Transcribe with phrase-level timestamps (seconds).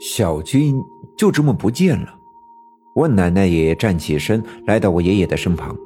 [0.00, 0.82] 小军
[1.16, 2.14] 就这么不见了。
[2.94, 5.76] 我奶奶也站起身，来到我爷爷的身旁。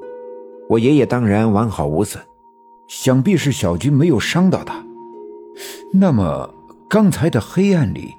[0.68, 2.22] 我爷爷当然完好无损，
[2.88, 4.84] 想必是小军没有伤到他。
[5.93, 6.54] 那么
[6.88, 8.14] 刚才的黑暗里，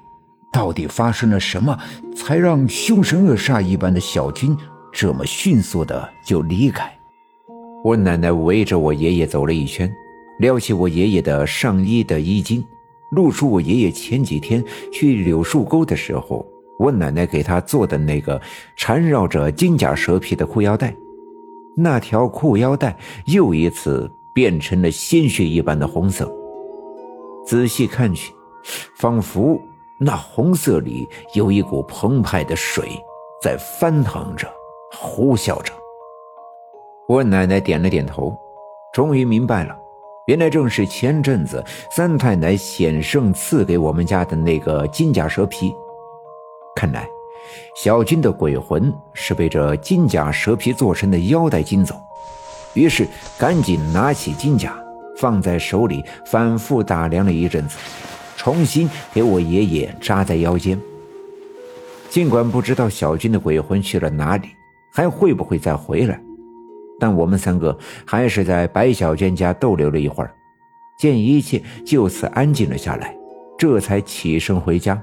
[0.52, 1.76] 到底发生了什么，
[2.14, 4.56] 才让凶神恶煞一般的小军
[4.92, 6.92] 这么迅速的就离开？
[7.82, 9.92] 我奶奶围着我爷爷走了一圈，
[10.38, 12.64] 撩起我爷爷的上衣的衣襟。
[13.10, 16.44] 露出我爷爷前几天去柳树沟的时候，
[16.78, 18.40] 我奶奶给他做的那个
[18.76, 20.94] 缠绕着金甲蛇皮的裤腰带，
[21.76, 26.30] 那条裤腰带又一次变成了鲜血一般的红色。
[27.46, 28.32] 仔细看去，
[28.96, 29.60] 仿佛
[29.98, 32.88] 那红色里有一股澎湃的水
[33.40, 34.50] 在翻腾着，
[34.92, 35.72] 呼啸着。
[37.06, 38.34] 我奶奶点了点头，
[38.92, 39.76] 终于明白了。
[40.26, 45.70] 原来正是前阵子三太奶险胜赐给我们家的那个金甲蛇皮，
[46.74, 47.06] 看来
[47.76, 51.94] 小军的鬼魂是被这金甲蛇皮做成的腰带惊走，
[52.72, 53.06] 于是
[53.38, 54.74] 赶紧拿起金甲
[55.18, 57.76] 放在手里，反复打量了一阵子，
[58.34, 60.80] 重新给我爷爷扎在腰间。
[62.08, 64.48] 尽管不知道小军的鬼魂去了哪里，
[64.94, 66.18] 还会不会再回来。
[66.98, 70.32] 但我们三个还是在白小娟家逗留了一会儿，
[70.98, 73.16] 见一切就此安静了下来，
[73.58, 75.00] 这才起身回家。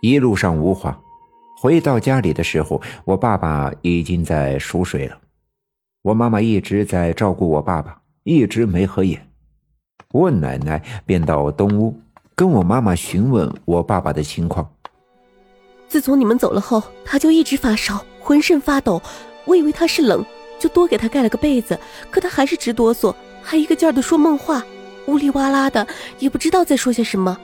[0.00, 1.00] 一路上无话，
[1.60, 5.16] 回到家里的时候，我爸爸已经在熟睡了，
[6.02, 9.30] 我妈妈一直在照顾我爸爸，一直没合眼。
[10.12, 11.98] 我奶奶便到东屋
[12.34, 14.70] 跟我妈妈询问我爸爸的情况。
[15.88, 19.00] 自从你们走了后，他就一直发烧，浑身发抖，
[19.44, 20.24] 我以为他是冷。
[20.64, 21.78] 就多给他盖了个被子，
[22.10, 24.64] 可他还是直哆嗦，还一个劲儿的说梦话，
[25.04, 25.86] 呜里哇啦的，
[26.18, 27.38] 也不知道在说些什么。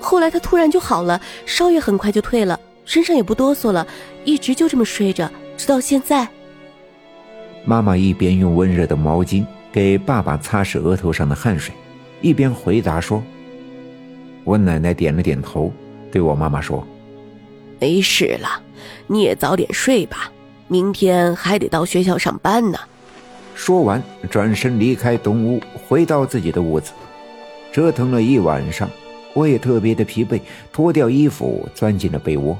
[0.00, 3.86] 后来他突然就好了，烧也很快就退了，身上也不哆嗦了，
[4.24, 6.26] 一直就这么睡着，直到现在。
[7.64, 11.72] 妈妈一边用温热的毛巾给爸爸擦拭额头上的汗水，
[12.22, 13.22] 一边回答说
[14.42, 15.72] ：“我奶奶点了点头，
[16.10, 16.84] 对我妈妈说
[17.78, 18.60] ：‘没事了，
[19.06, 20.28] 你也早点睡吧。’”
[20.74, 22.76] 明天还得到学校上班呢。
[23.54, 26.92] 说完，转身离开东屋，回到自己的屋子。
[27.70, 28.90] 折腾了一晚上，
[29.34, 30.40] 我也特别的疲惫，
[30.72, 32.58] 脱掉衣服，钻进了被窝。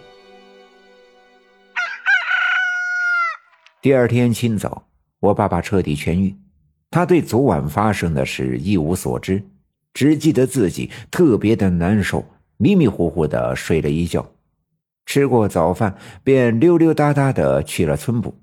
[3.82, 4.84] 第二天清早，
[5.18, 6.32] 我爸爸彻底痊愈，
[6.92, 9.42] 他对昨晚发生的事一无所知，
[9.92, 12.24] 只记得自己特别的难受，
[12.58, 14.24] 迷迷糊糊的睡了一觉。
[15.06, 18.34] 吃过早饭，便溜溜达达的去了村部。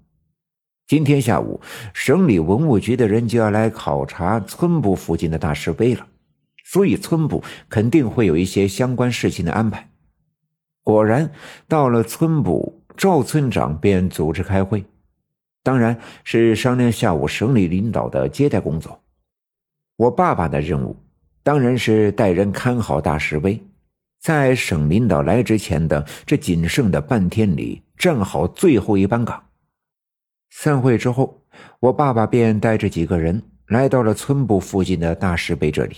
[0.87, 1.61] 今天下午，
[1.93, 6.05] 省里文物局的人就要来考察村部附近的大石碑了，
[6.65, 9.89] 所以村部肯定会有一些相关事情的安排。
[10.83, 11.31] 果然，
[11.67, 14.83] 到了村部，赵村长便组织开会，
[15.63, 19.01] 当然是商量下午省里领导的接待工作。
[19.95, 20.97] 我爸爸的任务，
[21.43, 23.63] 当然是带人看好大石碑。
[24.21, 29.43] 在省领导来之前的这仅剩的半天里，站好最后一班岗。
[30.51, 31.43] 散会之后，
[31.79, 35.97] 我爸爸便带着几个人来到了村部附近的大石碑这里。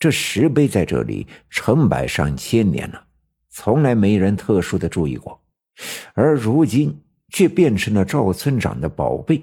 [0.00, 3.04] 这石碑在这里成百上千年了，
[3.50, 5.40] 从来没人特殊的注意过，
[6.14, 9.40] 而如今却变成了赵村长的宝贝。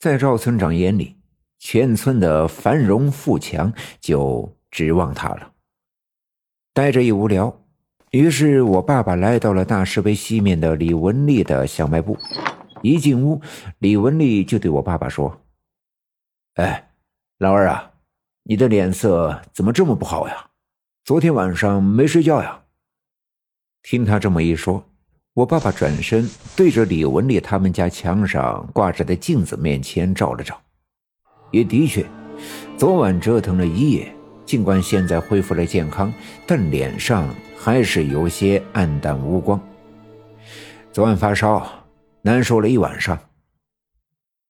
[0.00, 1.14] 在赵村长眼里，
[1.60, 5.52] 全村的繁荣富强就指望他了。
[6.80, 7.54] 待着一无聊，
[8.10, 12.16] 于是我爸爸来到了大石碑西面的李文丽的小卖部。
[12.80, 13.38] 一进屋，
[13.80, 15.42] 李文丽就对我爸爸说
[16.56, 16.92] ：“哎，
[17.36, 17.92] 老二啊，
[18.44, 20.46] 你的脸色怎么这么不好呀？
[21.04, 22.62] 昨天晚上没睡觉呀？”
[23.84, 24.82] 听他这么一说，
[25.34, 26.26] 我爸爸转身
[26.56, 30.58] 对着李文丽他们家墙上挂着的镜子面前照了照，
[31.50, 32.06] 也的确，
[32.78, 34.10] 昨晚折腾了一夜。
[34.50, 36.12] 尽管现在恢复了健康，
[36.44, 39.60] 但脸上还是有些暗淡无光。
[40.90, 41.64] 昨晚发烧，
[42.22, 43.16] 难受了一晚上。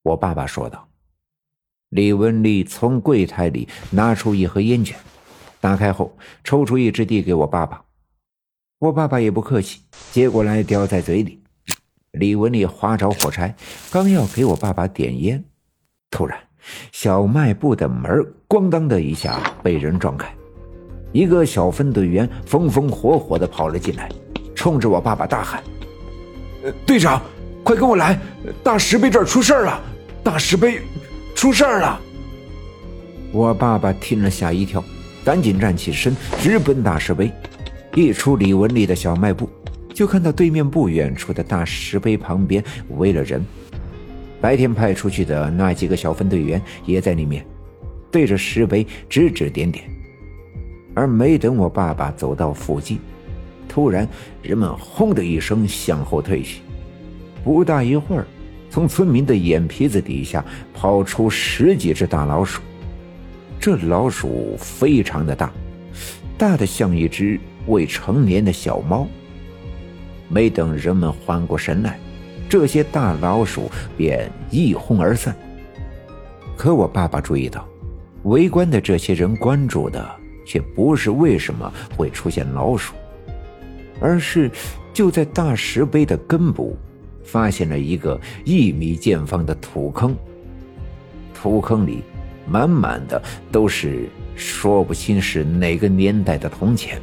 [0.03, 0.89] 我爸爸说道。
[1.91, 4.97] 李文丽从柜台里拿出一盒烟卷，
[5.61, 7.85] 打开后抽出一支递给我爸爸。
[8.79, 9.83] 我爸爸也不客气，
[10.13, 11.43] 接过来叼在嘴里。
[12.13, 13.55] 李文丽划着火柴，
[13.91, 15.45] 刚要给我爸爸点烟，
[16.11, 16.50] 突然。
[16.93, 20.33] 小卖部的门咣当的一下被人撞开，
[21.13, 24.09] 一个小分队员风风火火的跑了进来，
[24.55, 25.63] 冲着我爸爸大喊
[26.87, 27.23] ：“队长，
[27.63, 28.19] 快跟我来！
[28.63, 29.81] 大石碑这儿出事了！
[30.23, 30.81] 大石碑
[31.35, 32.01] 出事了！”
[33.33, 34.83] 我爸爸听了吓一跳，
[35.25, 37.31] 赶紧站起身，直奔大石碑。
[37.95, 39.49] 一出李文丽的小卖部，
[39.95, 42.63] 就看到对面不远处的大石碑旁边
[42.99, 43.45] 围了人。
[44.41, 47.45] 白天派出去的那几个小分队员也在里面，
[48.11, 49.85] 对着石碑指指点点。
[50.95, 52.99] 而没等我爸爸走到附近，
[53.69, 54.09] 突然
[54.43, 56.63] 人们轰的一声向后退去。
[57.45, 58.27] 不大一会儿，
[58.69, 60.45] 从村民的眼皮子底下
[60.75, 62.61] 跑出十几只大老鼠。
[63.61, 65.53] 这老鼠非常的大，
[66.37, 69.07] 大的像一只未成年的小猫。
[70.29, 71.99] 没等人们缓过神来。
[72.51, 75.33] 这些大老鼠便一哄而散。
[76.57, 77.65] 可我爸爸注意到，
[78.25, 80.05] 围观的这些人关注的
[80.45, 82.93] 却不是为什么会出现老鼠，
[84.01, 84.51] 而是
[84.93, 86.77] 就在大石碑的根部，
[87.23, 90.13] 发现了一个一米见方的土坑。
[91.33, 92.03] 土坑里
[92.49, 93.23] 满满的
[93.53, 97.01] 都是说不清是哪个年代的铜钱，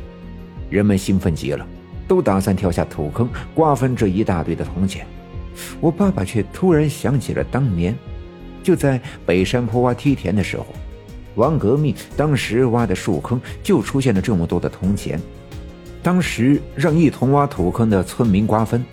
[0.70, 1.66] 人们兴奋极了，
[2.06, 5.08] 都打算跳下土坑瓜分这一大堆的铜钱。
[5.80, 7.96] 我爸爸却突然想起了当年，
[8.64, 10.66] 就在北山坡挖梯田的时候，
[11.36, 15.20] 王革命当时挖的树坑就出现了这么多的铜钱，
[16.02, 18.84] 当时让一同挖土坑的村民瓜分，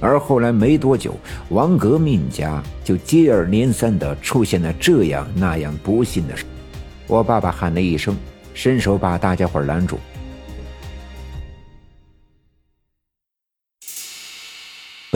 [0.00, 1.14] 而后来没多久，
[1.50, 6.44] 王革命家就接二连三的出现了这样那样不幸的事。
[7.06, 8.16] 我爸爸喊了一声，
[8.54, 9.98] 伸手把大家伙拦住。